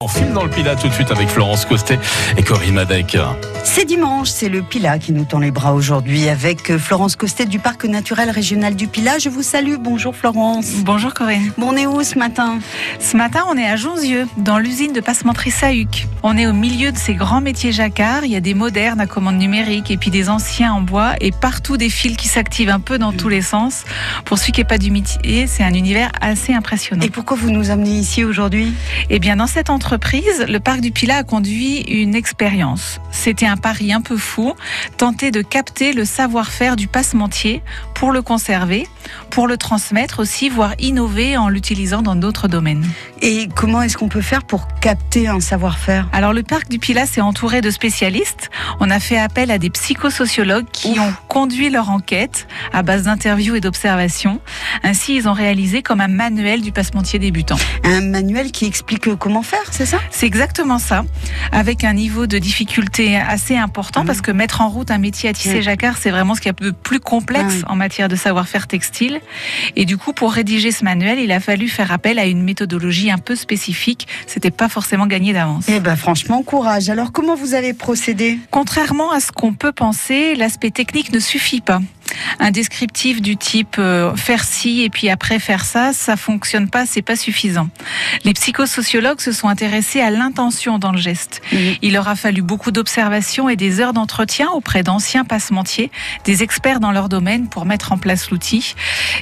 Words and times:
On 0.00 0.06
file 0.06 0.32
dans 0.32 0.44
le 0.44 0.50
Pilat 0.50 0.76
tout 0.76 0.86
de 0.86 0.92
suite 0.92 1.10
avec 1.10 1.28
Florence 1.28 1.64
Costet 1.64 1.98
et 2.36 2.44
Corinne 2.44 2.74
Madec. 2.74 3.18
C'est 3.64 3.84
dimanche, 3.84 4.28
c'est 4.28 4.48
le 4.48 4.62
Pilat 4.62 5.00
qui 5.00 5.12
nous 5.12 5.24
tend 5.24 5.40
les 5.40 5.50
bras 5.50 5.74
aujourd'hui 5.74 6.28
avec 6.28 6.70
euh, 6.70 6.78
Florence 6.78 7.16
Costet 7.16 7.46
du 7.46 7.58
Parc 7.58 7.84
naturel 7.84 8.30
régional 8.30 8.76
du 8.76 8.86
Pilat. 8.86 9.18
Je 9.18 9.28
vous 9.28 9.42
salue. 9.42 9.74
Bonjour 9.76 10.14
Florence. 10.14 10.66
Bonjour 10.84 11.14
Corinne. 11.14 11.50
Bon, 11.58 11.70
on 11.72 11.76
est 11.76 11.86
où 11.86 12.00
ce 12.04 12.16
matin? 12.16 12.60
Ce 13.00 13.16
matin, 13.16 13.42
on 13.48 13.56
est 13.56 13.68
à 13.68 13.74
Jonzieux, 13.74 14.28
dans 14.36 14.58
l'usine 14.58 14.92
de 14.92 15.00
passementerie 15.00 15.50
Sahuc. 15.50 16.06
On 16.22 16.38
est 16.38 16.46
au 16.46 16.52
milieu 16.52 16.92
de 16.92 16.96
ces 16.96 17.14
grands 17.14 17.40
métiers 17.40 17.72
jacquard. 17.72 18.24
Il 18.24 18.30
y 18.30 18.36
a 18.36 18.40
des 18.40 18.54
modernes 18.54 19.00
à 19.00 19.08
commande 19.08 19.38
numérique 19.38 19.90
et 19.90 19.96
puis 19.96 20.12
des 20.12 20.28
anciens 20.28 20.74
en 20.74 20.80
bois 20.80 21.14
et 21.20 21.32
partout 21.32 21.76
des 21.76 21.90
fils 21.90 22.16
qui 22.16 22.28
s'activent 22.28 22.70
un 22.70 22.80
peu 22.80 22.98
dans 22.98 23.12
tous 23.12 23.28
les 23.28 23.42
sens. 23.42 23.82
Pour 24.24 24.38
celui 24.38 24.52
qui 24.52 24.60
n'est 24.60 24.64
pas 24.64 24.78
du 24.78 24.92
métier, 24.92 25.48
c'est 25.48 25.64
un 25.64 25.74
univers 25.74 26.12
assez 26.20 26.54
impressionnant. 26.54 27.02
Et 27.02 27.10
pourquoi 27.10 27.36
vous 27.36 27.50
nous 27.50 27.72
amenez 27.72 27.98
ici 27.98 28.22
aujourd'hui? 28.22 28.72
Eh 29.10 29.18
bien, 29.18 29.34
dans 29.34 29.48
cette 29.48 29.70
entreprise, 29.70 29.87
le 29.90 30.58
parc 30.58 30.80
du 30.80 30.90
Pilat 30.90 31.18
a 31.18 31.24
conduit 31.24 31.80
une 31.80 32.14
expérience. 32.14 33.00
C'était 33.10 33.46
un 33.46 33.56
pari 33.56 33.92
un 33.92 34.00
peu 34.00 34.16
fou, 34.16 34.54
tenter 34.96 35.30
de 35.30 35.42
capter 35.42 35.92
le 35.92 36.04
savoir-faire 36.04 36.76
du 36.76 36.88
passementier 36.88 37.62
pour 37.98 38.12
le 38.12 38.22
conserver, 38.22 38.86
pour 39.30 39.48
le 39.48 39.56
transmettre 39.56 40.20
aussi, 40.20 40.48
voire 40.48 40.74
innover 40.78 41.36
en 41.36 41.48
l'utilisant 41.48 42.00
dans 42.00 42.14
d'autres 42.14 42.46
domaines. 42.46 42.86
Et 43.22 43.48
comment 43.56 43.82
est-ce 43.82 43.96
qu'on 43.98 44.08
peut 44.08 44.20
faire 44.20 44.44
pour 44.44 44.68
capter 44.80 45.26
un 45.26 45.40
savoir-faire? 45.40 46.08
Alors 46.12 46.32
le 46.32 46.44
parc 46.44 46.68
du 46.68 46.78
Pilat 46.78 47.06
s'est 47.06 47.20
entouré 47.20 47.60
de 47.60 47.70
spécialistes. 47.70 48.50
On 48.78 48.88
a 48.90 49.00
fait 49.00 49.18
appel 49.18 49.50
à 49.50 49.58
des 49.58 49.70
psychosociologues 49.70 50.66
qui 50.72 50.92
Ouf. 50.92 51.00
ont 51.00 51.12
conduit 51.26 51.70
leur 51.70 51.90
enquête 51.90 52.46
à 52.72 52.84
base 52.84 53.02
d'interviews 53.02 53.56
et 53.56 53.60
d'observations. 53.60 54.40
Ainsi, 54.84 55.16
ils 55.16 55.28
ont 55.28 55.32
réalisé 55.32 55.82
comme 55.82 56.00
un 56.00 56.06
manuel 56.08 56.60
du 56.62 56.70
passementier 56.70 57.18
débutant. 57.18 57.56
Un 57.82 58.00
manuel 58.00 58.52
qui 58.52 58.66
explique 58.66 59.12
comment 59.16 59.42
faire, 59.42 59.58
c'est 59.72 59.86
ça? 59.86 59.98
C'est 60.12 60.26
exactement 60.26 60.78
ça, 60.78 61.04
avec 61.50 61.82
un 61.82 61.94
niveau 61.94 62.28
de 62.28 62.38
difficulté 62.38 63.16
assez 63.16 63.56
important, 63.56 64.02
Mhm. 64.02 64.06
parce 64.06 64.20
que 64.20 64.30
mettre 64.30 64.60
en 64.60 64.68
route 64.68 64.92
un 64.92 64.98
métier 64.98 65.28
à 65.30 65.32
tisser 65.32 65.62
jacquard, 65.62 65.96
c'est 65.98 66.10
vraiment 66.12 66.36
ce 66.36 66.40
qu'il 66.40 66.52
y 66.52 66.54
a 66.54 66.64
de 66.64 66.70
plus 66.70 67.00
complexe 67.00 67.44
Ah 67.48 67.54
oui. 67.56 67.62
en 67.66 67.74
matière 67.74 67.87
de 67.88 68.16
savoir-faire 68.16 68.66
textile. 68.66 69.20
Et 69.76 69.84
du 69.84 69.96
coup, 69.96 70.12
pour 70.12 70.32
rédiger 70.32 70.70
ce 70.72 70.84
manuel, 70.84 71.18
il 71.18 71.32
a 71.32 71.40
fallu 71.40 71.68
faire 71.68 71.90
appel 71.90 72.18
à 72.18 72.26
une 72.26 72.42
méthodologie 72.42 73.10
un 73.10 73.18
peu 73.18 73.34
spécifique. 73.34 74.06
C'était 74.26 74.50
pas 74.50 74.68
forcément 74.68 75.06
gagné 75.06 75.32
d'avance. 75.32 75.64
Eh 75.68 75.80
ben 75.80 75.96
franchement, 75.96 76.42
courage. 76.42 76.90
Alors 76.90 77.12
comment 77.12 77.34
vous 77.34 77.54
avez 77.54 77.72
procédé? 77.72 78.38
Contrairement 78.50 79.10
à 79.10 79.20
ce 79.20 79.32
qu'on 79.32 79.54
peut 79.54 79.72
penser, 79.72 80.34
l'aspect 80.34 80.70
technique 80.70 81.12
ne 81.12 81.18
suffit 81.18 81.60
pas. 81.60 81.80
Un 82.38 82.50
descriptif 82.50 83.20
du 83.20 83.36
type 83.36 83.76
euh, 83.78 84.14
faire 84.16 84.44
ci 84.44 84.82
et 84.82 84.90
puis 84.90 85.08
après 85.10 85.38
faire 85.38 85.64
ça, 85.64 85.92
ça 85.92 86.16
fonctionne 86.16 86.68
pas, 86.68 86.86
c'est 86.86 87.02
pas 87.02 87.16
suffisant. 87.16 87.68
Les 88.24 88.32
psychosociologues 88.32 89.20
se 89.20 89.32
sont 89.32 89.48
intéressés 89.48 90.00
à 90.00 90.10
l'intention 90.10 90.78
dans 90.78 90.92
le 90.92 90.98
geste. 90.98 91.40
Il 91.82 91.92
leur 91.92 92.08
a 92.08 92.16
fallu 92.16 92.42
beaucoup 92.42 92.70
d'observations 92.70 93.48
et 93.48 93.56
des 93.56 93.80
heures 93.80 93.92
d'entretien 93.92 94.48
auprès 94.50 94.82
d'anciens 94.82 95.24
passementiers, 95.24 95.90
des 96.24 96.42
experts 96.42 96.80
dans 96.80 96.92
leur 96.92 97.08
domaine 97.08 97.48
pour 97.48 97.66
mettre 97.66 97.92
en 97.92 97.98
place 97.98 98.30
l'outil. 98.30 98.74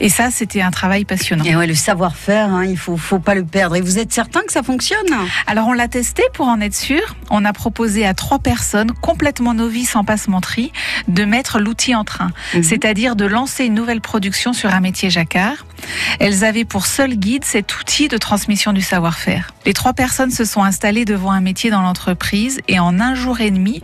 Et 0.00 0.08
ça, 0.08 0.30
c'était 0.30 0.62
un 0.62 0.70
travail 0.70 1.04
passionnant. 1.04 1.44
Et 1.44 1.56
ouais, 1.56 1.66
le 1.66 1.74
savoir-faire, 1.74 2.48
hein, 2.52 2.64
il 2.64 2.76
faut, 2.76 2.96
faut 2.96 3.18
pas 3.18 3.34
le 3.34 3.44
perdre. 3.44 3.76
Et 3.76 3.80
vous 3.80 3.98
êtes 3.98 4.12
certain 4.12 4.40
que 4.46 4.52
ça 4.52 4.62
fonctionne? 4.62 4.98
Alors 5.46 5.68
on 5.68 5.72
l'a 5.72 5.88
testé 5.88 6.22
pour 6.34 6.48
en 6.48 6.60
être 6.60 6.74
sûr. 6.74 7.16
On 7.30 7.44
a 7.44 7.52
proposé 7.52 8.06
à 8.06 8.14
trois 8.14 8.38
personnes 8.38 8.92
complètement 9.00 9.54
novices 9.54 9.96
en 9.96 10.04
passementerie 10.04 10.72
de 11.08 11.24
mettre 11.24 11.58
l'outil 11.58 11.94
en 11.94 12.04
train, 12.04 12.30
Mhm. 12.54 12.62
C'est-à-dire 12.72 13.16
de 13.16 13.26
lancer 13.26 13.66
une 13.66 13.74
nouvelle 13.74 14.00
production 14.00 14.54
sur 14.54 14.72
un 14.72 14.80
métier 14.80 15.10
jacquard. 15.10 15.66
Elles 16.20 16.42
avaient 16.42 16.64
pour 16.64 16.86
seul 16.86 17.16
guide 17.16 17.44
cet 17.44 17.78
outil 17.78 18.08
de 18.08 18.16
transmission 18.16 18.72
du 18.72 18.80
savoir-faire. 18.80 19.52
Les 19.66 19.74
trois 19.74 19.92
personnes 19.92 20.30
se 20.30 20.46
sont 20.46 20.64
installées 20.64 21.04
devant 21.04 21.32
un 21.32 21.40
métier 21.40 21.70
dans 21.70 21.82
l'entreprise 21.82 22.60
et 22.68 22.78
en 22.78 22.98
un 22.98 23.14
jour 23.14 23.40
et 23.40 23.50
demi, 23.50 23.80